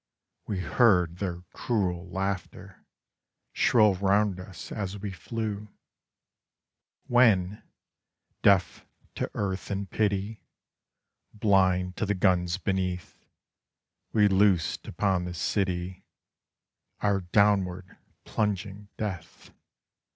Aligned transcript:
We 0.47 0.61
heard 0.61 1.17
their 1.19 1.43
cruel 1.53 2.09
laughter, 2.09 2.87
Shrill 3.53 3.93
round 3.93 4.39
us, 4.39 4.71
as 4.71 4.97
we 4.97 5.11
flew: 5.11 5.67
When, 7.05 7.61
deaf 8.41 8.83
to 9.13 9.29
earth 9.35 9.69
and 9.69 9.87
pity, 9.87 10.41
Blind 11.35 11.97
to 11.97 12.07
the 12.07 12.15
guns 12.15 12.57
beneath, 12.57 13.23
We 14.11 14.27
loosed 14.27 14.87
upon 14.87 15.25
the 15.25 15.35
city 15.35 16.03
Our 17.01 17.21
downward 17.21 17.95
plunging 18.25 18.89
death. 18.97 19.51